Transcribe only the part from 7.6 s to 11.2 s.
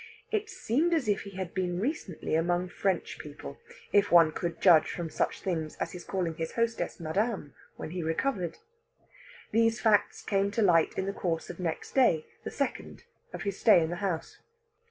when he recovered. These facts came to light in the